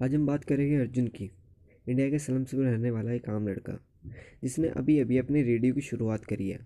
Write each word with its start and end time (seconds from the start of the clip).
आज 0.00 0.14
हम 0.14 0.26
बात 0.26 0.44
करेंगे 0.44 0.74
अर्जुन 0.76 1.06
की, 1.08 1.24
इंडिया 1.86 2.10
के 2.10 2.18
स्लम्स 2.18 2.52
में 2.54 2.64
रहने 2.64 2.90
वाला 2.90 3.12
एक 3.12 3.28
आम 3.28 3.46
लड़का, 3.48 3.72
जिसने 4.42 4.68
अभी 4.70 4.98
अभी 4.98 5.16
अपने 5.18 5.42
रेडियो 5.42 5.74
की 5.74 5.80
शुरुआत 5.80 6.24
करी 6.24 6.48
है। 6.48 6.58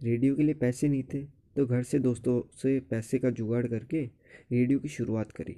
रेडियो 0.00 0.36
के 0.36 0.42
लिए 0.42 0.54
पैसे 0.54 0.88
नहीं 0.88 1.02
थे 1.12 1.22
तो 1.56 1.66
घर 1.66 1.82
से 1.82 1.98
दोस्तों 1.98 2.40
से 2.58 2.78
पैसे 2.80 3.18
का 3.18 3.30
जुगाड़ 3.30 3.66
करके 3.66 4.02
रेडियो 4.52 4.78
की 4.78 4.88
शुरुआत 4.88 5.32
करी। 5.32 5.56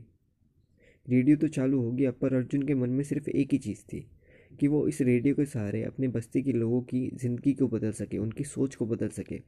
रेडियो 1.09 1.37
तो 1.37 1.49
चालू 1.49 1.81
हो 1.81 1.93
गया 1.93 2.11
पर 2.13 2.35
अर्जुन 2.35 2.63
के 2.63 2.75
मन 2.75 2.91
में 2.91 3.03
सिर्फ़ 3.05 3.31
एक 3.31 3.53
ही 3.53 3.59
चीज़ 3.59 3.83
थी, 3.83 4.05
कि 4.51 4.69
वो 4.69 4.87
इस 4.89 5.01
रेडियो 5.01 5.35
के 5.35 5.45
सहारे 5.47 5.83
अपने 5.85 6.09
बस्ती 6.09 6.43
के 6.43 6.53
लोगों 6.53 6.81
की 6.83 7.09
ज़िंदगी 7.15 7.53
को 7.53 7.69
बदल 7.69 7.93
सके, 7.93 8.19
उनकी 8.19 8.45
सोच 8.45 8.75
को 8.75 8.87
बदल 8.87 9.09
सके। 9.11 9.41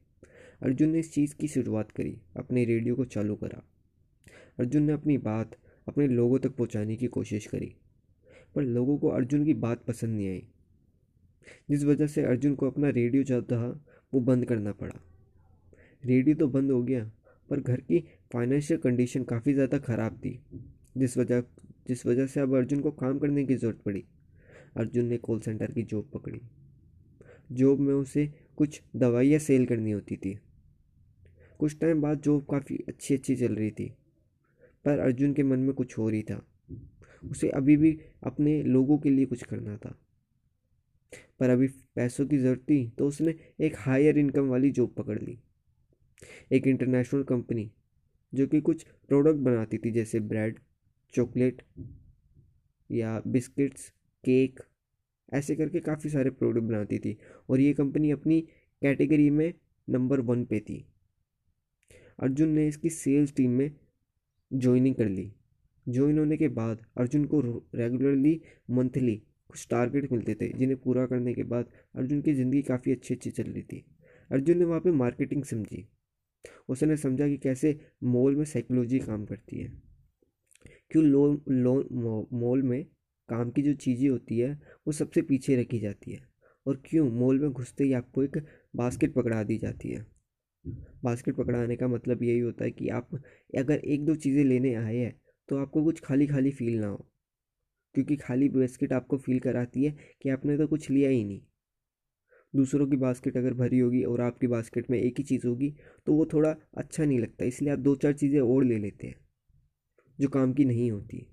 अर्जुन 0.62 0.88
ने 0.88 0.98
इस 0.98 1.12
चीज़ 1.14 1.34
की 1.34 1.48
शुरुआत 1.48 1.90
करी, 1.90 2.16
अपने 2.36 2.64
रेडियो 2.64 2.96
को 2.96 3.04
चालू 3.06 3.34
करा। 3.36 3.62
अर्जुन 4.58 4.82
ने 4.82 4.92
अपनी 4.92 5.18
बात 5.20 5.56
अपने 5.88 6.06
लोगों 6.08 6.38
तक 6.38 6.56
पहुँचाने 6.56 6.96
की 6.96 7.06
कोशिश 7.06 7.46
करी। 7.46 7.74
पर 8.54 8.62
लोगों 8.62 8.98
को 8.98 9.08
अर्जुन 9.08 9.44
की 9.44 9.54
बात 9.54 9.84
पसंद 9.84 10.16
नहीं 10.16 10.28
आई। 10.28 10.44
जिस 11.70 11.84
वजह 11.84 12.06
से 12.06 12.22
अर्जुन 12.22 12.54
को 12.54 12.70
अपना 12.70 12.88
रेडियो 12.88 13.22
जो 13.22 13.42
था, 13.42 13.80
वो 14.12 14.20
बंद 14.20 14.44
करना 14.44 14.72
पड़ा। 14.72 14.94
रेडियो 16.04 16.36
तो 16.36 16.48
बंद 16.48 16.70
हो 16.70 16.82
गया, 16.82 17.10
पर 17.50 17.60
घर 17.60 17.80
की 17.80 18.00
फाइनेंशियल 18.32 18.80
कंडीशन 18.80 19.24
काफ़ी 19.24 19.54
ज़्यादा 19.54 19.78
ख़राब 19.78 20.18
थी। 20.18 20.38
जिस 20.96 21.16
वजह 21.18 21.42
जिस 21.88 22.06
वजह 22.06 22.26
से 22.26 22.40
अब 22.40 22.54
अर्जुन 22.54 22.80
को 22.80 22.90
काम 22.90 23.18
करने 23.18 23.44
की 23.44 23.54
ज़रूरत 23.54 23.80
पड़ी। 23.84 24.04
अर्जुन 24.76 25.04
ने 25.04 25.16
कॉल 25.18 25.40
सेंटर 25.40 25.72
की 25.72 25.82
जॉब 25.82 26.10
पकड़ी। 26.14 26.40
जॉब 27.52 27.80
में 27.80 27.94
उसे 27.94 28.26
कुछ 28.56 28.80
दवाइयाँ 28.96 29.38
सेल 29.38 29.66
करनी 29.66 29.90
होती 29.90 30.16
थी। 30.16 30.38
कुछ 31.58 31.78
टाइम 31.80 32.00
बाद 32.00 32.20
जॉब 32.20 32.44
काफ़ी 32.50 32.78
अच्छी 32.88 33.14
अच्छी 33.14 33.36
चल 33.36 33.54
रही 33.54 33.70
थी। 33.70 33.92
पर 34.84 34.98
अर्जुन 34.98 35.32
के 35.34 35.42
मन 35.42 35.58
में 35.58 35.74
कुछ 35.74 35.98
हो 35.98 36.08
रही 36.08 36.22
था। 36.22 36.42
उसे 37.22 37.48
अभी 37.48 37.76
भी 37.76 37.98
अपने 38.22 38.62
लोगों 38.62 38.98
के 38.98 39.10
लिए 39.10 39.26
कुछ 39.26 39.42
करना 39.42 39.76
था। 39.76 39.98
पर 41.40 41.50
अभी 41.50 41.66
पैसों 41.96 42.26
की 42.26 42.38
ज़रूरत 42.38 42.60
थी 42.60 42.86
तो 42.88 43.06
उसने 43.06 43.34
एक 43.60 43.74
हायर 43.78 44.18
इनकम 44.18 44.48
वाली 44.48 44.70
जॉब 44.70 44.94
पकड़ 44.98 45.18
ली। 45.18 45.38
एक 46.52 46.66
इंटरनेशनल 46.66 47.22
कंपनी 47.22 47.70
जो 48.32 48.46
कि 48.46 48.60
कुछ 48.60 48.82
प्रोडक्ट 49.08 49.40
बनाती 49.40 49.78
थी, 49.78 49.90
जैसे 49.90 50.20
ब्रेड 50.20 50.58
चॉकलेट 51.14 51.62
या 52.90 53.20
बिस्किट्स 53.26 53.88
केक 54.24 54.60
ऐसे 55.32 55.54
करके 55.56 55.80
काफ़ी 55.80 56.10
सारे 56.10 56.30
प्रोडक्ट 56.30 56.64
बनाती 56.64 56.98
थी। 56.98 57.16
और 57.50 57.60
ये 57.60 57.72
कंपनी 57.72 58.10
अपनी 58.10 58.40
कैटेगरी 58.82 59.28
में 59.30 59.52
नंबर 59.88 60.20
वन 60.20 60.44
पे 60.44 60.60
थी। 60.60 60.84
अर्जुन 62.18 62.48
ने 62.48 62.66
इसकी 62.68 62.90
सेल्स 62.90 63.34
टीम 63.34 63.50
में 63.50 63.70
ज्वाइनिंग 64.54 64.94
कर 64.94 65.08
ली। 65.08 65.32
ज्वाइन 65.88 66.18
होने 66.18 66.36
के 66.36 66.48
बाद 66.48 66.84
अर्जुन 66.98 67.24
को 67.24 67.40
रेगुलरली 67.74 68.40
मंथली 68.70 69.22
कुछ 69.48 69.66
टारगेट 69.70 70.12
मिलते 70.12 70.34
थे, 70.34 70.48
जिन्हें 70.58 70.78
पूरा 70.80 71.06
करने 71.06 71.34
के 71.34 71.42
बाद 71.42 71.66
अर्जुन 71.96 72.20
की 72.20 72.34
ज़िंदगी 72.34 72.62
काफ़ी 72.62 72.92
अच्छी 72.92 73.14
अच्छी 73.14 73.30
चल 73.30 73.42
रही 73.42 73.62
थी। 73.62 73.84
अर्जुन 74.30 74.58
ने 74.58 74.64
वहाँ 74.64 74.80
पे 74.80 74.90
मार्केटिंग 74.90 75.44
समझी। 75.44 75.88
उसने 76.68 76.96
समझा 76.96 77.28
कि 77.28 77.36
कैसे 77.36 77.80
मॉल 78.04 78.36
में 78.36 78.44
साइकोलॉजी 78.44 78.98
काम 78.98 79.24
करती 79.24 79.58
है। 79.58 79.72
क्यों 80.90 81.04
लो 81.04 81.42
लो 81.48 82.28
मॉल 82.32 82.62
में 82.62 82.84
काम 83.28 83.50
की 83.50 83.62
जो 83.62 83.74
चीज़ें 83.74 84.08
होती 84.08 84.38
है, 84.38 84.52
वो 84.86 84.92
सबसे 84.92 85.22
पीछे 85.22 85.56
रखी 85.56 85.78
जाती 85.78 86.12
है? 86.12 86.28
और 86.66 86.82
क्यों 86.86 87.10
मॉल 87.10 87.40
में 87.40 87.50
घुसते 87.50 87.84
ही 87.84 87.92
आपको 87.92 88.22
एक 88.22 88.44
बास्केट 88.76 89.14
पकड़ा 89.14 89.42
दी 89.42 89.58
जाती 89.58 89.88
है? 89.88 90.11
बास्केट 91.04 91.36
पकड़ाने 91.36 91.76
का 91.76 91.88
मतलब 91.88 92.22
यही 92.22 92.38
होता 92.38 92.64
है 92.64 92.70
कि 92.70 92.88
आप 92.90 93.14
अगर 93.58 93.78
एक 93.84 94.04
दो 94.04 94.14
चीज़ें 94.16 94.44
लेने 94.44 94.74
आए 94.74 94.96
हैं 94.96 95.14
तो 95.48 95.58
आपको 95.58 95.84
कुछ 95.84 96.00
खाली 96.00 96.26
खाली 96.26 96.50
फील 96.50 96.78
ना 96.80 96.86
हो। 96.86 97.06
क्योंकि 97.94 98.16
खाली 98.16 98.48
बास्केट 98.48 98.92
आपको 98.92 99.16
फील 99.18 99.38
कराती 99.40 99.84
है 99.84 99.96
कि 100.22 100.28
आपने 100.28 100.56
तो 100.58 100.66
कुछ 100.66 100.90
लिया 100.90 101.10
ही 101.10 101.24
नहीं। 101.24 101.40
दूसरों 102.54 102.86
की 102.86 102.96
बास्केट 102.96 103.36
अगर 103.36 103.54
भरी 103.54 103.78
होगी 103.78 104.02
और 104.04 104.20
आपकी 104.20 104.46
बास्केट 104.46 104.90
में 104.90 104.98
एक 104.98 105.18
ही 105.18 105.24
चीज़ 105.24 105.46
होगी 105.46 105.70
तो 106.06 106.14
वो 106.14 106.26
थोड़ा 106.32 106.54
अच्छा 106.76 107.04
नहीं 107.04 107.18
लगता, 107.18 107.44
इसलिए 107.44 107.72
आप 107.72 107.78
दो 107.78 107.94
चार 107.96 108.12
चीज़ें 108.12 108.40
और 108.40 108.64
ले 108.64 108.78
लेते 108.78 109.06
हैं, 109.06 109.14
जो 110.18 110.28
काम 110.28 110.52
की 110.52 110.64
नहीं 110.64 110.90
होती। 110.90 111.26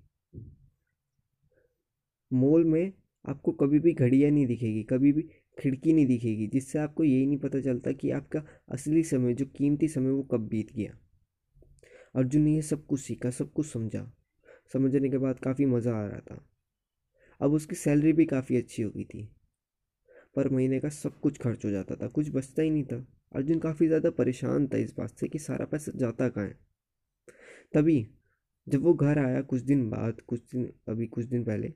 मॉल 2.30 2.64
में 2.64 2.92
आपको 3.24 3.52
कभी 3.52 3.78
भी 3.78 3.92
घड़ियाँ 3.92 4.30
नहीं 4.30 4.46
दिखेगी, 4.46 4.82
कभी 4.82 5.12
भी 5.12 5.28
खिड़की 5.60 5.92
नहीं 5.92 6.06
दिखेगी, 6.06 6.46
जिससे 6.46 6.78
आपको 6.78 7.04
यही 7.04 7.26
नहीं 7.26 7.38
पता 7.38 7.60
चलता 7.60 7.92
कि 7.92 8.10
आपका 8.10 8.42
असली 8.68 9.02
समय, 9.02 9.34
जो 9.34 9.46
कीमती 9.46 9.88
समय, 9.88 10.10
वो 10.10 10.22
कब 10.22 10.48
बीत 10.48 10.72
गया। 10.72 10.98
अर्जुन 12.14 12.42
ने 12.42 12.54
यह 12.54 12.62
सब 12.62 12.86
कुछ 12.86 13.00
सीखा, 13.00 13.30
सब 13.30 13.52
कुछ 13.52 13.66
समझा। 13.66 14.12
समझने 14.72 15.08
के 15.08 15.18
बाद 15.18 15.38
काफ़ी 15.38 15.66
मज़ा 15.66 15.94
आ 15.94 16.06
रहा 16.06 16.20
था। 16.20 16.46
अब 17.40 17.52
उसकी 17.52 17.76
सैलरी 17.76 18.12
भी 18.12 18.24
काफ़ी 18.24 18.56
अच्छी 18.56 18.82
हो 18.82 18.90
गई 18.90 19.04
थी। 19.04 19.28
पर 20.36 20.48
महीने 20.48 20.80
का 20.80 20.88
सब 20.88 21.20
कुछ 21.20 21.38
खर्च 21.38 21.64
हो 21.64 21.70
जाता 21.70 21.96
था, 21.96 22.08
कुछ 22.08 22.30
बचता 22.30 22.62
ही 22.62 22.70
नहीं 22.70 22.84
था। 22.84 23.06
अर्जुन 23.34 23.58
काफ़ी 23.58 23.86
ज़्यादा 23.86 24.10
परेशान 24.10 24.66
था 24.66 24.76
इस 24.76 24.94
बात 24.98 25.10
से 25.10 25.28
कि 25.28 25.38
सारा 25.38 25.66
पैसा 25.66 25.92
जाता 25.96 26.28
कहाँ 26.28 26.50
तभी 27.74 28.06
जब 28.68 28.82
वो 28.82 28.94
घर 28.94 29.18
आया 29.18 29.42
कुछ 29.42 29.62
दिन 29.62 29.90
बाद, 29.90 30.20
कुछ 30.20 30.40
दिन, 30.40 30.72
अभी 30.88 31.06
कुछ 31.06 31.24
दिन 31.24 31.44
पहले 31.44 31.68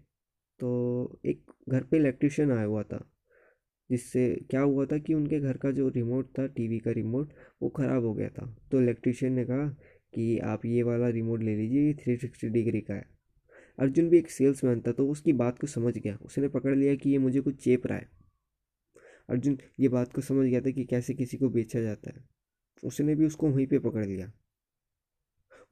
तो 0.60 1.20
एक 1.26 1.52
घर 1.68 1.84
पे 1.84 1.96
इलेक्ट्रिशियन 1.96 2.52
आया 2.52 2.64
हुआ 2.64 2.82
था। 2.82 3.10
जिससे 3.90 4.46
क्या 4.50 4.60
हुआ 4.60 4.86
था 4.86 4.98
कि 4.98 5.14
उनके 5.14 5.40
घर 5.40 5.56
का 5.56 5.70
जो 5.70 5.88
रिमोट 5.88 6.26
था 6.38 6.46
टीवी 6.46 6.78
का 6.78 6.90
रिमोट 6.90 7.32
वो 7.62 7.68
ख़राब 7.68 8.04
हो 8.04 8.14
गया 8.14 8.28
था। 8.28 8.56
तो 8.70 8.80
इलेक्ट्रिशियन 8.80 9.32
ने 9.32 9.44
कहा 9.44 9.68
कि 10.14 10.38
आप 10.38 10.66
ये 10.66 10.82
वाला 10.82 11.08
रिमोट 11.08 11.42
ले 11.42 11.56
लीजिए, 11.56 11.86
ये 11.86 11.94
थ्री 11.94 12.16
सिक्सटी 12.16 12.48
डिग्री 12.48 12.80
का 12.80 12.94
है। 12.94 13.06
अर्जुन 13.78 14.08
भी 14.08 14.18
एक 14.18 14.30
सेल्समैन 14.30 14.80
था 14.80 14.92
तो 14.92 15.08
उसकी 15.08 15.32
बात 15.32 15.58
को 15.58 15.66
समझ 15.66 15.98
गया। 15.98 16.18
उसने 16.22 16.48
पकड़ 16.48 16.76
लिया 16.76 16.94
कि 16.94 17.10
ये 17.10 17.18
मुझे 17.18 17.40
कुछ 17.40 17.64
चेप 17.64 17.86
रहा 17.86 17.98
है। 17.98 18.08
अर्जुन, 19.30 19.58
ये 19.80 19.88
बात 19.88 20.12
को 20.12 20.20
समझ 20.20 20.46
गया 20.46 20.60
था 20.60 20.70
कि 20.70 20.84
कैसे 20.84 21.14
किसी 21.14 21.36
को 21.36 21.48
बेचा 21.48 21.80
जाता 21.80 22.10
है। 22.10 22.24
उसने 22.84 23.14
भी 23.14 23.26
उसको 23.26 23.48
वहीं 23.48 23.66
पे 23.66 23.78
पकड़ 23.78 24.06
लिया। 24.06 24.32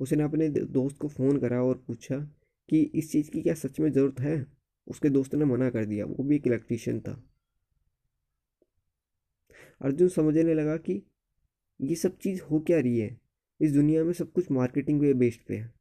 उसने 0.00 0.22
अपने 0.22 0.48
दोस्त 0.48 0.98
को 0.98 1.08
फ़ोन 1.08 1.38
करा 1.38 1.62
और 1.62 1.84
पूछा 1.86 2.16
कि 2.68 2.82
इस 2.82 3.12
चीज़ 3.12 3.30
की 3.30 3.42
क्या 3.42 3.54
सच 3.54 3.80
में 3.80 3.92
ज़रूरत 3.92 4.20
है? 4.20 4.46
उसके 4.86 5.08
दोस्त 5.08 5.34
ने 5.34 5.44
मना 5.44 5.70
कर 5.70 5.84
दिया। 5.84 6.04
वो 6.04 6.24
भी 6.24 6.36
एक 6.36 6.46
इलेक्ट्रीशियन 6.46 7.00
था। 7.00 7.31
अर्जुन 9.82 10.08
समझने 10.08 10.54
लगा 10.54 10.76
कि 10.76 11.02
ये 11.80 11.94
सब 11.94 12.18
चीज़ 12.18 12.42
हो 12.42 12.60
क्या 12.60 12.80
रही 12.80 12.98
है? 12.98 13.20
इस 13.60 13.72
दुनिया 13.72 14.04
में 14.04 14.12
सब 14.12 14.32
कुछ 14.32 14.50
मार्केटिंग 14.50 15.00
पे 15.00 15.14
बेस्ड 15.14 15.40
पे 15.48 15.56
है। 15.56 15.72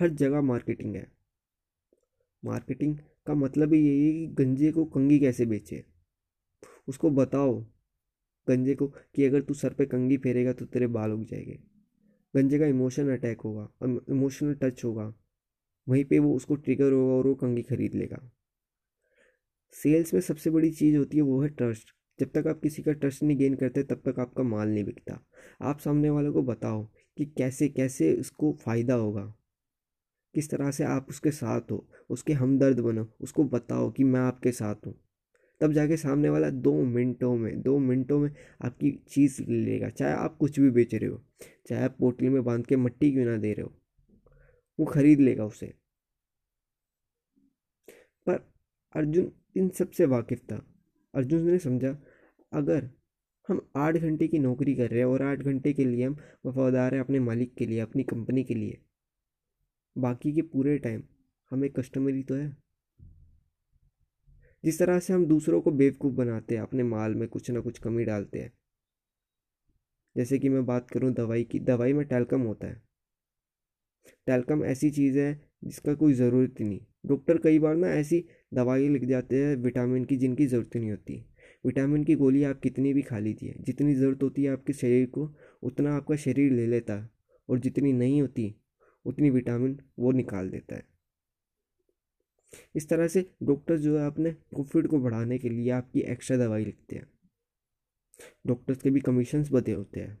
हर 0.00 0.08
जगह 0.08 0.40
मार्केटिंग 0.40 0.94
है। 0.96 1.12
मार्केटिंग 2.44 2.96
का 3.26 3.34
मतलब 3.34 3.72
ही 3.74 3.80
यही 3.88 4.06
है 4.06 4.12
कि 4.12 4.26
गंजे 4.34 4.72
को 4.72 4.84
कंगी 4.84 5.18
कैसे 5.18 5.46
बेचे? 5.46 5.84
उसको 6.88 7.10
बताओ 7.10 7.66
गंजे 8.48 8.74
को 8.74 8.86
कि 8.86 9.24
अगर 9.24 9.42
तू 9.42 9.54
सर 9.54 9.74
पे 9.74 9.86
कंगी 9.86 10.16
फेरेगा 10.16 10.52
तो 10.52 10.64
तेरे 10.64 10.86
बाल 10.86 11.12
उग 11.12 11.24
जाएँगे। 11.24 11.58
गंजे 12.36 12.58
का 12.58 12.66
इमोशन 12.66 13.08
अटैक 13.08 13.40
होगा 13.40 13.68
इमोशनल 14.10 14.54
टच 14.54 14.84
होगा। 14.84 15.14
वहीं 15.88 16.04
पे 16.04 16.18
वो 16.18 16.34
उसको 16.36 16.56
ट्रिगर 16.56 16.92
होगा 16.92 17.14
और 17.14 17.26
वो 17.26 17.34
कंगी 17.34 17.62
खरीद 17.62 17.94
लेगा। 17.94 18.30
सेल्स 19.72 20.14
में 20.14 20.20
सबसे 20.20 20.50
बड़ी 20.50 20.70
चीज़ 20.70 20.96
होती 20.96 21.16
है 21.16 21.22
वो 21.22 21.42
है 21.42 21.48
ट्रस्ट 21.48 21.94
जब 22.20 22.30
तक 22.34 22.46
आप 22.46 22.60
किसी 22.60 22.82
का 22.82 22.92
ट्रस्ट 22.92 23.22
नहीं 23.22 23.36
गेन 23.36 23.54
करते, 23.54 23.82
तब 23.82 24.02
तक 24.04 24.18
आपका 24.18 24.42
माल 24.42 24.68
नहीं 24.68 24.84
बिकता। 24.84 25.20
आप 25.62 25.78
सामने 25.78 26.10
वालों 26.10 26.32
को 26.32 26.42
बताओ 26.42 26.84
कि 27.16 27.24
कैसे 27.26 27.68
कैसे 27.68 28.14
उसको 28.14 28.52
फ़ायदा 28.52 28.94
होगा। 28.94 29.34
किस 30.34 30.50
तरह 30.50 30.70
से 30.70 30.84
आप 30.84 31.06
उसके 31.08 31.30
साथ 31.30 31.70
हो, 31.70 31.88
उसके 32.10 32.32
हमदर्द 32.32 32.80
बनो, 32.80 33.06
उसको 33.20 33.44
बताओ 33.44 33.90
कि 33.90 34.04
मैं 34.04 34.20
आपके 34.20 34.52
साथ 34.52 34.86
हूँ। 34.86 34.94
तब 35.60 35.72
जाके 35.72 35.96
सामने 35.96 36.28
वाला 36.28 36.50
दो 36.50 36.72
मिनटों 36.82 37.36
में, 37.36 37.60
दो 37.62 37.78
मिनटों 37.78 38.18
में 38.18 38.30
आपकी 38.64 38.90
चीज़ 39.08 39.42
ले 39.42 39.64
लेगा। 39.64 39.88
चाहे 39.88 40.12
आप 40.12 40.36
कुछ 40.36 40.60
भी 40.60 40.70
बेच 40.70 40.94
रहे 40.94 41.08
हो, 41.10 41.22
चाहे 41.68 41.84
आप 41.84 41.96
पोटली 42.00 42.28
में 42.28 42.42
बाँध 42.44 42.66
के 42.66 42.76
मट्टी 42.76 43.10
क्यों 43.12 43.24
ना 43.24 43.36
दे 43.36 43.52
रहे 43.52 43.62
हो, 43.62 43.72
वो 44.78 44.86
खरीद 44.86 45.20
लेगा 45.20 45.44
उसे। 45.44 45.72
पर 48.26 48.52
अर्जुन 48.94 49.32
इन 49.56 49.68
सबसे 49.68 50.06
वाकिफ़ 50.06 50.40
था। 50.40 50.64
अर्जुन 51.14 51.42
ने 51.42 51.58
समझा 51.58 51.92
अगर 52.52 52.90
हम 53.48 53.60
आठ 53.76 53.96
घंटे 53.96 54.28
की 54.28 54.38
नौकरी 54.38 54.74
कर 54.74 54.90
रहे 54.90 54.98
हैं 54.98 55.06
और 55.06 55.22
आठ 55.22 55.38
घंटे 55.38 55.72
के 55.72 55.84
लिए 55.84 56.04
हम 56.04 56.16
वफादार 56.46 56.94
हैं 56.94 57.00
अपने 57.00 57.20
मालिक 57.20 57.54
के 57.54 57.66
लिए, 57.66 57.80
अपनी 57.80 58.02
कंपनी 58.02 58.44
के 58.44 58.54
लिए, 58.54 58.78
बाकी 59.96 60.32
के 60.32 60.42
पूरे 60.42 60.78
टाइम 60.78 61.02
हमें 61.50 61.70
कस्टमरी 61.70 62.22
तो 62.22 62.34
है। 62.34 62.56
जिस 64.64 64.78
तरह 64.78 64.98
से 64.98 65.12
हम 65.12 65.26
दूसरों 65.26 65.60
को 65.60 65.70
बेवकूफ़ 65.70 66.14
बनाते 66.14 66.54
हैं, 66.54 66.62
अपने 66.62 66.82
माल 66.82 67.14
में 67.14 67.28
कुछ 67.28 67.50
ना 67.50 67.60
कुछ 67.60 67.78
कमी 67.78 68.04
डालते 68.04 68.38
हैं। 68.38 68.52
जैसे 70.16 70.38
कि 70.38 70.48
मैं 70.48 70.66
बात 70.66 70.90
करूँ 70.90 71.12
दवाई 71.12 71.44
की, 71.44 71.60
दवाई 71.60 71.92
में 71.92 72.06
टैलकम 72.06 72.40
होता 72.40 72.66
है। 72.66 72.82
टैलकम 74.26 74.64
ऐसी 74.64 74.90
चीज़ 74.90 75.18
है 75.18 75.50
जिसका 75.64 75.94
कोई 75.94 76.12
ज़रूरत 76.12 76.54
ही 76.60 76.64
नहीं। 76.64 76.80
डॉक्टर 77.06 77.38
कई 77.38 77.58
बार 77.58 77.76
ना 77.76 77.88
ऐसी 77.88 78.24
दवाई 78.54 78.88
लिख 78.88 79.04
जाते 79.04 79.44
हैं 79.44 79.56
विटामिन 79.56 80.04
की 80.04 80.16
जिनकी 80.16 80.46
ज़रूरत 80.46 80.76
नहीं 80.76 80.90
होती। 80.90 81.24
विटामिन 81.66 82.04
की 82.04 82.14
गोली 82.14 82.42
आप 82.44 82.60
कितनी 82.60 82.92
भी 82.92 83.02
खा 83.02 83.18
लीजिए, 83.18 83.54
जितनी 83.60 83.94
ज़रूरत 83.94 84.22
होती 84.22 84.44
है 84.44 84.50
आपके 84.50 84.72
शरीर 84.72 85.06
को, 85.06 85.34
उतना 85.62 85.96
आपका 85.96 86.16
शरीर 86.16 86.52
ले 86.52 86.66
लेता 86.66 86.94
है। 86.94 87.10
और 87.48 87.58
जितनी 87.58 87.92
नहीं 87.92 88.22
होती, 88.22 88.54
उतनी 89.04 89.30
विटामिन 89.30 89.80
वो 89.98 90.12
निकाल 90.12 90.50
देता 90.50 90.76
है। 90.76 90.86
इस 92.76 92.88
तरह 92.88 93.08
से 93.08 93.30
डॉक्टर 93.42 93.78
जो 93.78 93.98
है 93.98 94.06
अपने 94.06 94.30
प्रॉफिट 94.30 94.86
को 94.86 94.98
बढ़ाने 94.98 95.38
के 95.38 95.48
लिए 95.48 95.70
आपकी 95.70 96.00
एक्स्ट्रा 96.00 96.36
दवाई 96.36 96.64
लिखते 96.64 96.96
हैं। 96.96 97.06
डॉक्टर्स 98.46 98.82
के 98.82 98.90
भी 98.90 99.00
कमीशंस 99.00 99.48
बदे 99.52 99.72
होते 99.72 100.00
हैं। 100.00 100.18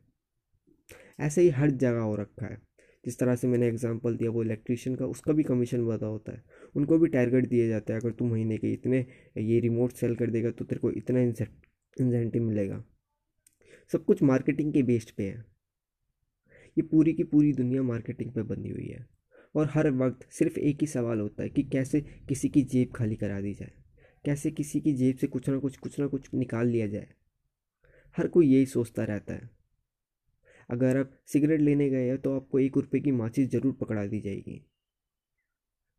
ऐसे 1.20 1.42
ही 1.42 1.48
हर 1.48 1.70
जगह 1.70 2.00
हो 2.00 2.16
रखा 2.16 2.46
है। 2.46 2.67
जिस 3.04 3.18
तरह 3.18 3.36
से 3.36 3.48
मैंने 3.48 3.66
एग्जांपल 3.68 4.16
दिया 4.16 4.30
वो 4.30 4.42
इलेक्ट्रिशियन 4.42 4.96
का, 4.96 5.06
उसका 5.06 5.32
भी 5.32 5.42
कमीशन 5.42 5.86
बता 5.86 6.06
होता 6.06 6.32
है। 6.32 6.42
उनको 6.76 6.98
भी 6.98 7.08
टारगेट 7.08 7.48
दिया 7.48 7.68
जाता 7.68 7.94
है, 7.94 8.00
अगर 8.00 8.12
तू 8.12 8.26
महीने 8.26 8.58
के 8.58 8.72
इतने 8.72 9.06
ये 9.38 9.60
रिमोट 9.60 9.92
सेल 9.92 10.14
कर 10.16 10.30
देगा 10.30 10.50
तो 10.50 10.64
तेरे 10.64 10.78
को 10.78 10.90
इतना 10.90 11.20
इंसेंटिव 11.20 12.42
मिलेगा। 12.42 12.84
सब 13.92 14.04
कुछ 14.04 14.22
मार्केटिंग 14.22 14.72
के 14.72 14.82
बेस्ड 14.82 15.10
पे 15.10 15.28
है। 15.28 15.44
ये 16.78 16.82
पूरी 16.82 17.12
की 17.12 17.24
पूरी 17.24 17.52
दुनिया 17.52 17.82
मार्केटिंग 17.82 18.32
पे 18.32 18.42
बनी 18.42 18.70
हुई 18.70 18.86
है। 18.86 19.06
और 19.54 19.68
हर 19.70 19.90
वक्त 19.90 20.30
सिर्फ़ 20.32 20.58
एक 20.58 20.78
ही 20.80 20.86
सवाल 20.86 21.20
होता 21.20 21.42
है 21.42 21.48
कि 21.48 21.62
कैसे 21.62 22.00
किसी 22.00 22.48
की 22.48 22.62
जेब 22.62 22.92
खाली 22.94 23.16
करा 23.16 23.40
दी 23.40 23.54
जाए? 23.54 23.72
कैसे 24.24 24.50
किसी 24.50 24.80
की 24.80 24.92
जेब 24.92 25.16
से 25.16 25.26
कुछ 25.26 25.48
ना 25.48 25.58
कुछ 25.58 25.76
कुछ 25.76 25.98
ना 26.00 26.06
कुछ 26.06 26.28
निकाल 26.34 26.66
लिया 26.66 26.86
जाए? 26.86 27.08
हर 28.16 28.28
कोई 28.28 28.48
यही 28.48 28.66
सोचता 28.66 29.04
रहता 29.04 29.34
है। 29.34 29.57
अगर 30.68 30.96
आप 30.96 31.10
सिगरेट 31.26 31.60
लेने 31.60 31.88
गए 31.90 32.08
हैं 32.08 32.18
तो 32.18 32.34
आपको 32.36 32.58
एक 32.58 32.76
रुपये 32.76 33.00
की 33.00 33.10
माचिस 33.12 33.50
ज़रूर 33.50 33.76
पकड़ा 33.80 34.06
दी 34.06 34.20
जाएगी। 34.20 34.60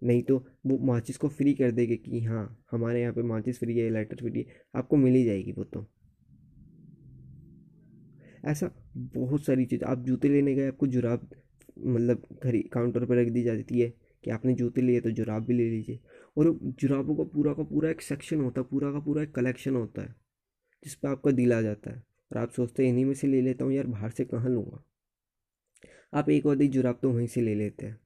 नहीं 0.01 0.21
तो 0.23 0.37
वो 0.65 0.77
माचिस 0.87 1.17
को 1.17 1.29
फ्री 1.29 1.53
कर 1.53 1.71
देंगे 1.71 1.95
कि 1.97 2.23
हाँ 2.23 2.43
हमारे 2.71 3.01
यहाँ 3.01 3.13
पे 3.13 3.21
माचिस 3.23 3.59
फ्री 3.59 3.77
है, 3.77 3.89
लाइटर 3.89 4.15
फ्री 4.17 4.39
है, 4.39 4.45
आपको 4.75 4.97
मिल 4.97 5.13
ही 5.13 5.23
जाएगी 5.25 5.51
वो 5.51 5.63
तो। 5.65 5.85
ऐसा 8.45 8.69
बहुत 8.95 9.45
सारी 9.45 9.65
चीज़, 9.65 9.83
आप 9.83 10.03
जूते 10.05 10.29
लेने 10.29 10.53
गए, 10.55 10.67
आपको 10.67 10.87
जुराब 10.87 11.29
मतलब 11.77 12.23
खरी, 12.43 12.61
काउंटर 12.63 13.05
पर 13.05 13.17
रख 13.17 13.27
दी 13.27 13.43
जाती 13.43 13.79
है 13.79 13.89
कि 14.23 14.31
आपने 14.31 14.53
जूते 14.53 14.81
लिए 14.81 15.01
तो 15.01 15.11
जुराब 15.11 15.45
भी 15.45 15.53
ले 15.53 15.69
लीजिए। 15.69 15.99
और 16.37 16.57
जुराबों 16.79 17.15
का 17.15 17.23
पूरा 17.25 17.53
का 17.53 17.63
पूरा 17.65 17.89
एक 17.89 18.01
सेक्शन 18.01 18.41
होता 18.41 18.61
है, 18.61 18.67
पूरा 18.67 18.91
का 18.91 18.99
पूरा 18.99 19.23
एक 19.23 19.33
कलेक्शन 19.35 19.75
होता 19.75 20.01
है, 20.01 20.15
जिस 20.83 20.95
पर 20.95 21.09
आपका 21.09 21.31
दिल 21.31 21.53
आ 21.53 21.61
जाता 21.61 21.91
है। 21.91 22.03
और 22.31 22.37
आप 22.37 22.51
सोचते 22.51 22.83
हैं, 22.83 22.89
इन्हीं 22.89 23.05
में 23.05 23.13
से 23.13 23.27
ले 23.27 23.41
लेता 23.41 23.65
हूँ 23.65 23.73
यार, 23.73 23.87
बाहर 23.87 24.09
से 24.09 24.25
कहाँ 24.25 24.49
लूँगा? 24.49 24.83
आप 26.13 26.29
एक 26.29 26.45
और 26.45 26.55
वादी 26.55 26.67
जुराब 26.67 26.99
तो 27.01 27.09
वहीं 27.09 27.27
से 27.27 27.41
ले 27.41 27.55
लेते 27.55 27.85
हैं, 27.85 27.99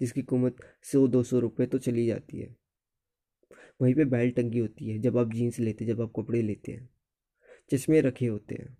जिसकी 0.00 0.22
कीमत 0.22 0.56
सौ, 0.82 1.08
दो 1.08 1.22
सौ 1.22 1.38
रुपये 1.38 1.66
तो 1.66 1.78
चली 1.78 2.06
जाती 2.06 2.40
है। 2.40 2.56
वहीं 3.80 3.94
पे 3.94 4.04
बेल्ट 4.04 4.36
टंगी 4.36 4.58
होती 4.58 4.88
है, 4.88 4.98
जब 4.98 5.18
आप 5.18 5.32
जीन्स 5.32 5.58
लेते 5.58 5.84
हैं, 5.84 5.94
जब 5.94 6.00
आप 6.00 6.12
कपड़े 6.16 6.42
लेते 6.42 6.72
हैं, 6.72 6.88
चश्मे 7.70 8.00
रखे 8.00 8.26
होते 8.26 8.54
हैं। 8.54 8.78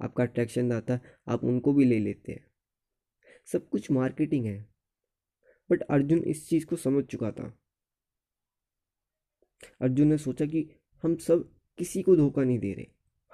आपका 0.00 0.24
अट्रैक्शन 0.24 0.72
आता 0.72 1.00
आप 1.28 1.44
उनको 1.44 1.72
भी 1.72 1.84
ले 1.84 1.98
लेते 1.98 2.32
हैं। 2.32 2.46
सब 3.46 3.68
कुछ 3.68 3.90
मार्केटिंग 3.90 4.46
है, 4.46 4.68
बट 5.70 5.82
अर्जुन 5.82 6.18
इस 6.18 6.48
चीज़ 6.48 6.66
को 6.66 6.76
समझ 6.76 7.04
चुका 7.04 7.30
था। 7.30 7.58
अर्जुन 9.80 10.08
ने 10.08 10.18
सोचा 10.18 10.46
कि 10.46 10.70
हम 11.02 11.16
सब 11.16 11.54
किसी 11.78 12.02
को 12.02 12.16
धोखा 12.16 12.42
नहीं 12.42 12.58
दे 12.58 12.72
रहे। 12.72 12.86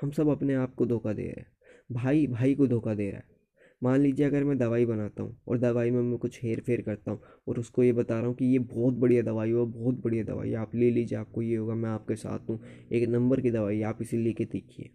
हम 0.02 0.10
सब 0.10 0.28
अपने 0.28 0.54
आप 0.54 0.74
को 0.74 0.86
धोखा 0.86 1.12
दे 1.12 1.22
रहे 1.22 1.30
हैं। 1.30 1.46
भाई 1.92 2.26
भाई 2.26 2.54
को 2.54 2.66
धोखा 2.66 2.94
दे 2.94 3.10
रहा 3.10 3.18
है। 3.18 3.24
मान 3.82 4.00
लीजिए 4.00 4.26
अगर 4.26 4.44
मैं 4.44 4.58
दवाई 4.58 4.86
बनाता 4.86 5.22
हूँ 5.22 5.42
और 5.48 5.58
दवाई 5.58 5.90
में 5.90 6.02
मैं 6.02 6.18
कुछ 6.18 6.44
हेर 6.44 6.60
फेर 6.60 6.82
करता 6.82 7.10
हूँ 7.10 7.20
और 7.48 7.58
उसको 7.58 7.82
ये 7.82 7.92
बता 7.92 8.18
रहा 8.18 8.26
हूँ 8.26 8.34
कि 8.34 8.44
ये 8.44 8.58
बहुत 8.58 8.94
बढ़िया 8.94 9.22
दवाई 9.22 9.50
हो, 9.50 9.66
बहुत 9.66 10.02
बढ़िया 10.02 10.24
दवाई 10.24 10.54
आप 10.54 10.74
ले 10.74 10.90
लीजिए, 10.90 11.18
आपको 11.18 11.42
ये 11.42 11.56
होगा, 11.56 11.74
मैं 11.74 11.90
आपके 11.90 12.16
साथ 12.16 12.38
हूँ। 12.50 12.60
एक 12.92 13.08
नंबर 13.08 13.40
की 13.40 13.50
दवाई 13.50 13.82
आप 13.82 13.98
इसे 14.02 14.16
लेके 14.16 14.44
देखिए। 14.44 14.90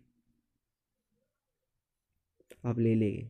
आप 2.66 2.80
ले 2.80 2.96
लेंगे। 2.96 3.30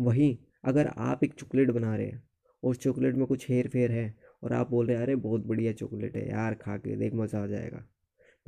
वहीं 0.00 0.36
अगर 0.64 0.86
आप 0.86 1.24
एक 1.24 1.34
चॉकलेट 1.34 1.70
बना 1.70 1.96
रहे 1.96 2.06
हैं 2.06 2.22
और 2.64 2.76
चॉकलेट 2.76 3.14
में 3.14 3.26
कुछ 3.26 3.50
हेर 3.50 3.68
फेर 3.68 3.92
है 3.92 4.14
और 4.42 4.52
आप 4.52 4.70
बोल 4.70 4.86
रहे 4.86 4.96
हैं, 4.96 5.02
अरे, 5.02 5.16
बहुत 5.16 5.46
बढ़िया 5.46 5.72
चॉकलेट 5.72 6.16
है 6.16 6.28
यार, 6.28 6.54
खा 6.54 6.76
के 6.76 6.96
देख, 6.96 7.14
मज़ा 7.14 7.42
आ 7.42 7.46
जाएगा। 7.46 7.88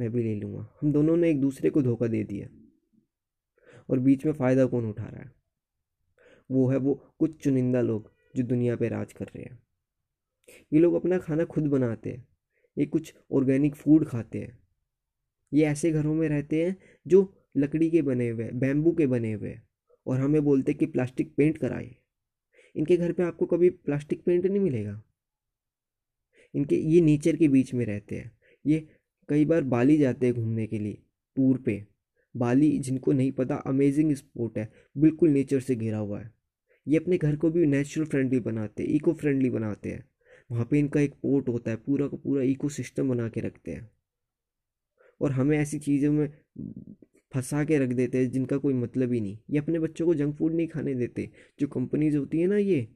मैं 0.01 0.11
भी 0.11 0.23
ले 0.23 0.35
लूँगा। 0.35 0.79
हम 0.83 0.93
दोनों 0.93 1.17
ने 1.17 1.31
एक 1.31 1.41
दूसरे 1.41 1.71
को 1.71 1.83
धोखा 1.83 2.07
दे 2.07 2.25
दिया। 2.25 2.49
और 3.91 3.99
बीच 3.99 4.27
में 4.27 4.33
फ़ायदा 4.33 4.67
कौन 4.67 4.87
उठा 4.87 5.05
रहा 5.05 5.23
है? 5.23 5.33
वो 6.51 6.69
है 6.71 6.77
वो 6.77 7.15
कुछ 7.19 7.43
चुनिंदा 7.45 7.81
लोग 7.81 8.13
जो 8.37 8.43
दुनिया 8.43 8.77
पे 8.77 8.89
राज 8.89 9.13
कर 9.13 9.25
रहे 9.25 9.43
हैं। 9.43 9.63
ये 10.73 10.81
लोग 10.81 10.95
अपना 10.95 11.19
खाना 11.19 11.45
खुद 11.45 11.67
बनाते 11.67 12.11
हैं। 12.11 12.29
ये 12.79 12.87
कुछ 12.87 13.15
ऑर्गेनिक 13.33 13.75
फ़ूड 13.75 14.07
खाते 14.07 14.39
हैं। 14.39 14.59
ये 15.53 15.65
ऐसे 15.65 15.91
घरों 15.91 16.15
में 16.15 16.29
रहते 16.29 16.65
हैं 16.65 16.77
जो 17.07 17.35
लकड़ी 17.57 17.91
के 17.91 18.03
बने 18.03 18.29
हुए 18.29 18.51
बैम्बू 18.51 18.93
के 18.93 19.07
बने 19.07 19.33
हुए 19.33 19.59
और 20.07 20.21
हमें 20.21 20.45
बोलते 20.45 20.73
हैं 20.73 20.79
कि 20.79 20.87
प्लास्टिक 20.87 21.35
पेंट 21.35 21.59
कराए 21.59 21.97
इनके 22.77 22.97
घर 22.97 23.13
पे 23.13 23.23
आपको 23.23 23.47
कभी 23.47 23.71
प्लास्टिक 23.71 24.25
पेंट 24.25 24.47
नहीं 24.47 24.61
मिलेगा? 24.61 25.03
इनके, 26.55 26.77
ये 26.77 27.01
नेचर 27.01 27.37
के 27.37 27.49
बीच 27.49 27.75
में 27.75 27.87
रहते 27.87 28.17
हैं। 28.17 28.39
ये 28.67 28.96
कई 29.29 29.45
बार 29.45 29.63
बाली 29.65 29.97
जाते 29.97 30.27
हैं 30.27 30.35
घूमने 30.35 30.67
के 30.67 30.79
लिए, 30.79 30.99
टूर 31.37 31.59
पे। 31.59 31.85
बाली, 32.35 32.79
जिनको 32.79 33.13
नहीं 33.13 33.33
पता 33.33 33.57
अमेजिंग 33.57 34.13
स्पोर्ट 34.15 34.59
है। 34.59 34.73
बिल्कुल 34.99 35.31
नेचर 35.31 35.61
से 35.61 35.77
घिरा 35.77 35.99
हुआ 35.99 36.21
है। 36.21 36.31
ये 36.89 36.99
अपने 36.99 37.19
घर 37.19 37.37
को 37.37 37.51
भी 37.51 37.67
नेचुरल 37.67 38.07
फ्रेंडली 38.07 38.41
बनाते 38.41 38.83
हैं 38.83 38.91
इको 38.91 39.13
फ्रेंडली 39.13 39.51
बनाते 39.51 39.91
हैं। 39.91 40.05
वहाँ 40.51 40.69
पे 40.71 40.79
इनका 40.79 41.01
एक 41.01 41.15
पोर्ट 41.15 41.49
होता 41.49 41.71
है, 41.71 41.77
पूरा 41.77 42.07
का 42.07 42.17
पूरा 42.17 42.43
इको 42.43 42.69
सिस्टम 42.69 43.09
बना 43.09 43.29
के 43.29 43.41
रखते 43.41 43.71
हैं। 43.71 43.91
और 45.21 45.33
हमें 45.33 45.59
ऐसी 45.59 45.79
चीज़ों 45.79 46.13
में 46.13 46.29
फंसा 47.33 47.65
के 47.65 47.79
रख 47.79 47.89
देते 47.89 48.19
हैं, 48.19 48.31
जिनका 48.31 48.57
कोई 48.57 48.75
मतलब 48.75 49.13
ही 49.13 49.21
नहीं। 49.21 49.39
ये 49.51 49.59
अपने 49.59 49.79
बच्चों 49.79 50.07
को 50.07 50.15
जंक 50.15 50.37
फ़ूड 50.37 50.55
नहीं 50.55 50.69
खाने 50.69 50.95
देते। 50.95 51.31
जो 51.61 51.67
कंपनीज़ 51.69 52.17
होती 52.17 52.41
है 52.41 52.47
ना 52.47 52.57
ये 52.57 52.89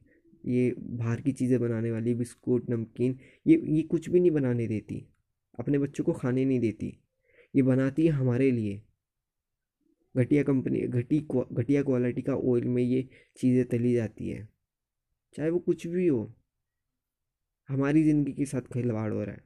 ये 0.45 0.73
बाहर 0.79 1.21
की 1.21 1.31
चीज़ें 1.31 1.59
बनाने 1.59 1.91
वाली, 1.91 2.13
बिस्कुट, 2.13 2.69
नमकीन, 2.69 3.17
ये 3.47 3.61
ये 3.65 3.81
कुछ 3.81 4.09
भी 4.09 4.19
नहीं 4.19 4.31
बनाने 4.31 4.67
देती। 4.67 5.05
अपने 5.61 5.79
बच्चों 5.79 6.03
को 6.03 6.13
खाने 6.13 6.45
नहीं 6.45 6.59
देती। 6.59 6.97
ये 7.53 7.61
बनाती 7.63 8.05
है 8.05 8.11
हमारे 8.11 8.49
लिए। 8.51 8.81
घटिया 10.15 10.43
कंपनी, 10.43 10.79
घटी 10.79 11.19
घटिया 11.53 11.83
क्वालिटी 11.83 12.21
का 12.21 12.35
ऑयल 12.35 12.63
में 12.65 12.83
ये 12.83 13.07
चीज़ें 13.37 13.65
तली 13.65 13.93
जाती 13.93 14.29
है। 14.29 14.47
चाहे 15.35 15.49
वो 15.49 15.59
कुछ 15.59 15.87
भी 15.87 16.07
हो, 16.07 16.33
हमारी 17.69 18.03
ज़िंदगी 18.03 18.33
के 18.33 18.45
साथ 18.45 18.73
खिलवाड़ 18.73 19.11
हो 19.13 19.23
रहा 19.23 19.35
है। 19.35 19.43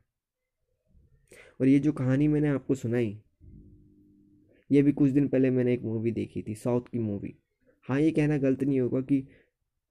और 1.61 1.67
ये 1.67 1.79
जो 1.79 1.91
कहानी 1.93 2.27
मैंने 2.27 2.47
आपको 2.47 2.75
सुनाई, 2.75 3.17
ये 4.69 4.81
भी 4.81 4.91
कुछ 4.91 5.11
दिन 5.11 5.27
पहले 5.27 5.49
मैंने 5.49 5.73
एक 5.73 5.81
मूवी 5.83 6.11
देखी 6.11 6.41
थी 6.41 6.55
साउथ 6.55 6.87
की 6.91 6.99
मूवी 6.99 7.33
हाँ 7.85 7.99
ये 8.01 8.11
कहना 8.11 8.37
गलत 8.37 8.63
नहीं 8.63 8.79
होगा 8.79 9.01
कि 9.01 9.21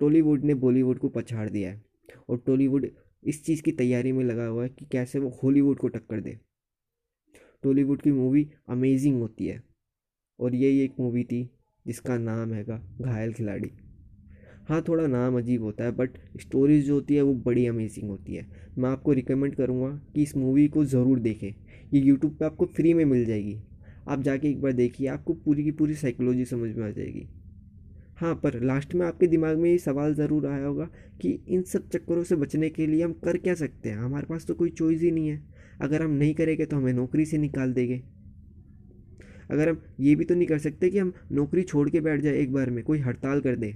टॉलीवुड 0.01 0.45
ने 0.45 0.55
बॉलीवुड 0.55 0.99
को 0.99 1.09
पछाड़ 1.09 1.49
दिया 1.51 1.71
है। 1.71 1.83
और 2.29 2.43
टॉलीवुड 2.47 2.87
इस 3.25 3.45
चीज़ 3.45 3.63
की 3.63 3.73
तैयारी 3.73 4.13
में 4.13 4.25
लगा 4.25 4.47
हुआ 4.47 4.63
है 4.63 4.69
कि 4.69 4.85
कैसे 4.85 5.19
वो 5.19 5.41
हॉलीवुड 5.45 5.79
को 5.79 5.89
टक्कर 5.89 6.21
दे। 6.21 6.39
टॉलीवुड 7.63 8.03
की 8.03 8.13
मूवी 8.13 8.51
अमेजिंग 8.69 9.21
होती 9.21 9.47
है। 9.47 9.63
और 10.41 10.55
यही 10.55 10.81
एक 10.81 10.95
मूवी 11.01 11.25
थी 11.25 11.51
जिसका 11.87 12.19
नाम 12.19 12.53
हैगा 12.53 12.83
घायल 13.01 13.33
खिलाड़ी। 13.33 13.71
हाँ 14.69 14.85
थोड़ा 14.89 15.07
नाम 15.07 15.39
अजीब 15.39 15.63
होता 15.63 15.85
है 15.85 15.91
बट 15.91 16.11
स्टोरीज 16.41 16.87
जो 16.87 16.95
होती 16.95 17.15
है 17.15 17.23
वो 17.23 17.35
बड़ी 17.35 17.67
अमेजिंग 17.67 18.11
होती 18.11 18.35
है। 18.35 18.47
मैं 18.79 18.91
आपको 18.91 19.13
रिकमेंड 19.13 19.55
करूँगा 19.55 19.89
कि 20.15 20.23
इस 20.23 20.37
मूवी 20.37 20.69
को 20.69 20.85
ज़रूर 20.85 21.19
देखें। 21.19 21.49
ये 21.95 22.01
यूट्यूब 22.01 22.37
पे 22.37 22.45
आपको 22.45 22.67
फ्री 22.67 22.95
में 22.95 23.05
मिल 23.05 23.25
जाएगी। 23.25 23.59
आप 24.09 24.23
जाके 24.23 24.49
एक 24.49 24.61
बार 24.61 24.73
देखिए, 24.73 25.07
आपको 25.07 25.35
पूरी 25.35 25.65
की 25.65 25.71
पूरी 25.71 25.95
साइकोलॉजी 25.95 26.45
समझ 26.45 26.77
में 26.77 26.87
आ 26.87 26.91
जाएगी। 26.91 27.29
हाँ 28.17 28.35
पर 28.35 28.61
लास्ट 28.63 28.95
में 28.95 29.07
आपके 29.07 29.27
दिमाग 29.27 29.59
में 29.59 29.71
ये 29.71 29.79
सवाल 29.79 30.15
ज़रूर 30.15 30.47
आया 30.47 30.67
होगा 30.67 30.85
कि 31.21 31.39
इन 31.49 31.63
सब 31.63 31.89
चक्करों 31.89 32.23
से 32.25 32.37
बचने 32.37 32.69
के 32.71 32.87
लिए 32.87 33.03
हम 33.05 33.13
कर 33.13 33.37
क्या 33.37 33.55
सकते 33.55 33.89
हैं? 33.89 33.97
हमारे 33.97 34.27
पास 34.27 34.47
तो 34.47 34.55
कोई 34.55 34.71
चॉइस 34.71 35.01
ही 35.01 35.11
नहीं 35.11 35.29
है। 35.29 35.43
अगर 35.81 36.03
हम 36.03 36.11
नहीं 36.11 36.35
करेंगे 36.35 36.67
तो 36.67 36.77
हमें 36.77 36.93
नौकरी 36.93 37.25
से 37.25 37.39
निकाल 37.39 37.73
देंगे। 37.73 38.03
अगर 39.51 39.69
हम 39.69 39.83
ये 40.01 40.15
भी 40.15 40.25
तो 40.25 40.35
नहीं 40.35 40.47
कर 40.49 40.59
सकते 40.59 40.91
कि 40.91 40.99
हम 40.99 41.13
नौकरी 41.33 41.63
छोड़ 41.63 41.89
के 41.91 42.01
बैठ 42.01 42.21
जाए 42.21 42.35
एक 42.35 42.53
बार 42.53 42.71
में, 42.71 42.85
कोई 42.85 42.99
हड़ताल 42.99 43.41
कर 43.41 43.57
दे। 43.57 43.73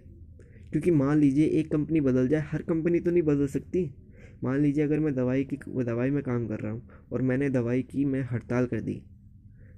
क्योंकि 0.72 0.90
मान 0.90 1.18
लीजिए 1.18 1.46
एक 1.46 1.70
कंपनी 1.72 2.00
बदल 2.00 2.28
जाए, 2.28 2.44
हर 2.50 2.62
कंपनी 2.62 3.00
तो 3.00 3.10
नहीं 3.10 3.22
बदल 3.22 3.46
सकती। 3.46 3.90
मान 4.44 4.60
लीजिए 4.60 4.84
अगर 4.84 5.00
मैं 5.00 5.14
दवाई 5.14 5.44
की, 5.44 5.56
दवाई 5.84 6.10
में 6.10 6.22
काम 6.22 6.46
कर 6.46 6.60
रहा 6.60 6.72
हूँ 6.72 6.88
और 7.12 7.22
मैंने 7.22 7.50
दवाई 7.50 7.82
की, 7.82 8.04
मैं 8.04 8.22
हड़ताल 8.22 8.66
कर 8.66 8.80
दी। 8.80 9.02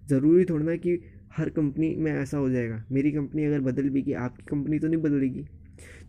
ज़रूरी 0.09 0.45
थोड़ा 0.45 0.64
ना 0.64 0.76
कि 0.76 0.97
हर 1.31 1.49
कंपनी 1.49 1.95
में 1.97 2.13
ऐसा 2.13 2.39
हो 2.39 2.51
जाएगा। 2.51 2.85
मेरी 2.93 3.13
कंपनी 3.13 3.45
अगर 3.45 3.61
बदल 3.61 3.89
भी 3.89 4.03
की 4.03 4.13
आपकी 4.13 4.43
कंपनी 4.43 4.79
तो 4.79 4.89
नहीं 4.89 5.01
बदलेगी। 5.03 5.47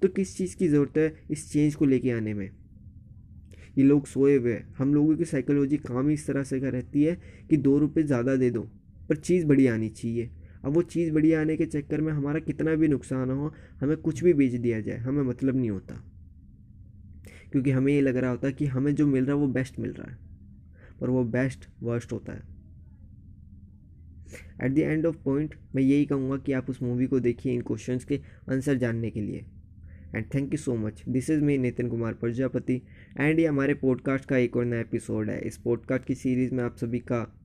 तो 0.01 0.07
किस 0.07 0.37
चीज़ 0.37 0.55
की 0.55 0.67
ज़रूरत 0.67 0.97
है 0.97 1.13
इस 1.31 1.51
चेंज 1.51 1.75
को 1.75 1.85
लेके 1.85 2.11
आने 2.11 2.33
में? 2.33 2.49
ये 3.77 3.83
लोग 3.83 4.05
सोए 4.05 4.37
हुए 4.37 4.53
हैं। 4.53 4.73
हम 4.77 4.93
लोगों 4.93 5.15
की 5.17 5.25
साइकोलॉजी 5.25 5.77
काम 5.77 6.07
ही 6.07 6.13
इस 6.13 6.27
तरह 6.27 6.43
से 6.43 6.59
कर 6.59 6.71
रहती 6.71 7.03
है 7.03 7.17
कि 7.49 7.57
दो 7.57 7.77
रुपये 7.77 8.03
ज़्यादा 8.03 8.35
दे 8.35 8.49
दो, 8.49 8.61
पर 9.09 9.15
चीज़ 9.15 9.45
बढ़िया 9.45 9.73
आनी 9.73 9.89
चाहिए। 9.89 10.29
अब 10.65 10.73
वो 10.73 10.81
चीज़ 10.81 11.13
बढ़िया 11.13 11.41
आने 11.41 11.57
के 11.57 11.65
चक्कर 11.65 12.01
में 12.01 12.11
हमारा 12.13 12.39
कितना 12.39 12.75
भी 12.75 12.87
नुकसान 12.87 13.29
हो, 13.29 13.53
हमें 13.79 13.97
कुछ 13.97 14.23
भी 14.23 14.33
बेच 14.33 14.53
दिया 14.53 14.79
जाए, 14.81 14.97
हमें 14.97 15.23
मतलब 15.23 15.55
नहीं 15.55 15.69
होता। 15.69 16.03
क्योंकि 17.51 17.71
हमें 17.71 17.93
ये 17.93 18.01
लग 18.01 18.17
रहा 18.17 18.31
होता 18.31 18.47
है 18.47 18.53
कि 18.53 18.65
हमें 18.65 18.95
जो 18.95 19.07
मिल 19.07 19.25
रहा 19.25 19.35
है 19.35 19.41
वो 19.41 19.47
बेस्ट 19.47 19.79
मिल 19.79 19.91
रहा 19.91 20.11
है, 20.11 20.17
पर 21.01 21.09
वो 21.09 21.23
बेस्ट 21.23 21.67
वर्स्ट 21.83 22.11
होता 22.13 22.33
है। 22.33 22.50
At 24.63 24.71
the 24.71 24.79
end 24.79 25.05
of 25.05 25.17
point 25.23 25.55
मैं 25.75 25.83
यही 25.83 26.05
कहूँगा 26.05 26.37
कि 26.37 26.51
आप 26.51 26.69
उस 26.69 26.81
मूवी 26.81 27.07
को 27.07 27.19
देखिए 27.19 27.53
इन 27.53 27.61
क्वेश्चन 27.61 27.99
के 28.07 28.21
आंसर 28.51 28.75
जानने 28.75 29.09
के 29.09 29.21
लिए। 29.21 29.45
And 30.15 30.25
thank 30.33 30.53
you 30.53 30.57
so 30.57 30.75
much 30.75 31.03
this 31.09 31.29
is 31.29 31.41
me 31.41 31.57
Nitin 31.57 31.89
Kumar 31.89 32.13
Prajapati 32.13 32.81
and 33.19 33.39
ये 33.39 33.47
हमारे 33.47 33.73
पॉडकास्ट 33.73 34.25
का 34.25 34.37
एक 34.37 34.57
और 34.57 34.65
नया 34.65 34.79
एपिसोड 34.79 35.29
है। 35.29 35.41
इस 35.41 35.57
पॉडकास्ट 35.57 36.05
की 36.05 36.15
सीरीज़ 36.15 36.55
में 36.55 36.63
आप 36.63 36.75
सभी 36.75 36.99
का 36.99 37.37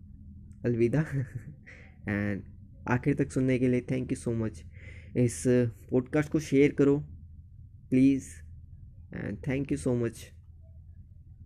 अलविदा। 0.65 1.01
एंड 2.09 2.43
आखिर 2.89 3.15
तक 3.15 3.33
सुनने 3.33 3.59
के 3.59 3.69
लिए 3.69 3.81
थैंक 3.81 4.13
यू 4.13 4.17
सो 4.17 4.33
मच 4.33 4.63
इस 5.17 5.45
पॉडकास्ट 5.91 6.31
को 6.31 6.41
शेयर 6.41 6.73
करो 6.73 6.99
please 7.91 8.25
and 9.15 9.39
thank 9.49 9.73
you 9.73 9.79
so 9.79 9.95
much 9.95 10.31